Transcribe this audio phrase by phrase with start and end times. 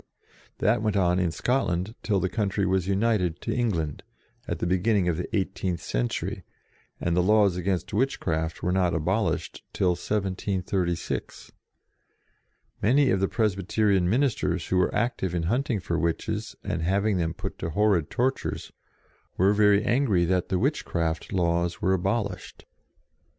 [0.57, 4.01] That went on in Scotland till the country was united to England,
[4.47, 6.43] at the beginning of the eighteenth century,
[6.99, 11.51] and the laws against witchcraft were not abolished till 1736.
[12.81, 16.81] Many of the Presby terian ministers, who were active in hunt ing for witches and
[16.81, 18.71] having them put to horrid tortures,
[19.37, 22.65] were very angry that the withcraft laws were abolished.